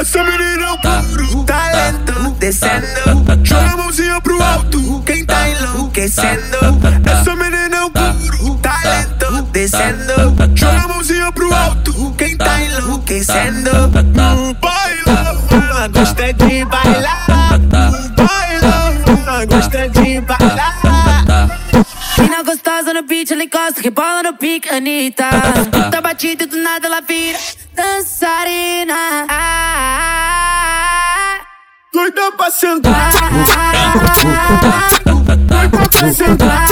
Essa 0.00 0.24
menina 0.24 0.62
é 0.62 0.70
um 0.70 0.78
puro 0.78 1.44
talento 1.44 2.30
descendo. 2.38 2.86
Joga 3.44 3.72
a 3.72 3.76
mãozinha 3.76 4.18
pro 4.22 4.42
alto, 4.42 5.02
quem 5.04 5.22
tá 5.26 5.48
enlouquecendo. 5.50 6.56
Essa 7.04 7.36
menina 7.36 7.76
é 7.76 7.84
um 7.84 7.90
puro 7.90 8.58
talento 8.60 9.42
descendo. 9.52 10.14
Joga 10.54 10.80
a 10.84 10.88
mãozinha 10.88 11.30
pro 11.32 11.54
alto, 11.54 12.14
quem 12.16 12.38
tá 12.38 12.62
enlouquecendo. 12.62 13.70
No 14.14 14.54
bailão, 14.54 15.92
gosta 15.92 16.32
de 16.32 16.64
bailar. 16.64 17.58
No 17.58 18.16
bailão, 18.16 19.46
gosta 19.46 19.88
de 19.90 20.20
bailar. 20.22 21.60
Mina 22.18 22.42
gostosa 22.42 22.94
no 22.94 23.02
beat, 23.02 23.30
ela 23.30 23.44
encosta, 23.44 23.82
que 23.82 23.90
bola 23.90 24.22
no 24.22 24.32
pique, 24.34 24.70
Anitta. 24.70 25.28
Tá 25.90 26.00
batida 26.00 26.44
e 26.44 26.46
do 26.46 26.56
nada 26.56 26.86
ela 26.86 27.02
vira 27.02 27.38
dançarina. 27.74 29.26
Doida 31.92 32.32
pra 32.36 32.50
sentar. 32.50 33.10
Doida 35.04 35.88
pra 35.88 36.12
sentar. 36.12 36.64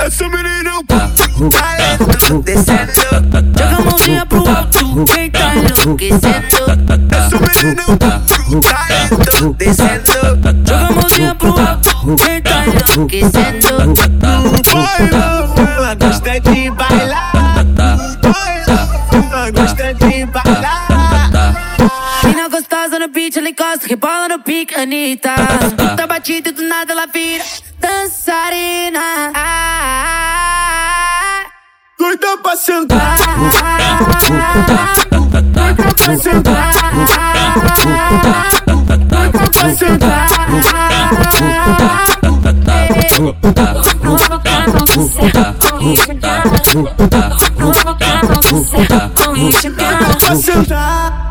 Essa 0.00 0.28
menina 0.28 0.70
é 0.70 2.32
um 2.32 2.40
descendo. 2.40 3.43
Tá 5.84 5.90
enlouquecendo. 5.90 6.24
Essa 7.12 7.38
menina 7.38 7.82
é 7.82 7.90
um 7.90 7.96
puro 7.96 8.60
talento 8.60 9.52
descendo. 9.54 10.10
Joga 10.66 10.86
a 10.86 10.92
mãozinha 10.92 11.34
pro 11.34 11.48
alto, 11.48 12.16
quem 12.16 12.40
tá 12.42 12.64
enlouquecendo. 12.66 13.66
Bailão, 14.72 15.54
ela 15.76 15.94
gosta 15.94 16.40
de 16.40 16.70
bailar. 16.70 17.32
Bailão, 18.22 18.88
ela 19.32 19.50
gosta 19.50 19.94
de 19.94 20.26
bailar. 20.26 20.86
Mina 22.24 22.48
gostosa 22.48 22.98
no 22.98 23.08
beat, 23.08 23.36
ela 23.36 23.50
encosta, 23.50 23.86
que 23.86 23.96
bola 23.96 24.28
no 24.28 24.38
pique, 24.40 24.74
Anitta. 24.74 25.34
Tá 25.96 26.06
batida 26.06 26.48
e 26.48 26.52
do 26.52 26.62
nada 26.62 26.92
ela 26.92 27.06
vira 27.06 27.44
dançarina. 27.78 29.32
Ah, 29.34 30.24
Doida 31.98 32.38
pra 32.38 32.56
sentar. 32.56 33.16
Sentar. 50.44 51.23